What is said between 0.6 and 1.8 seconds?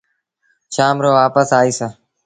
شآم رو وآپس آئيٚس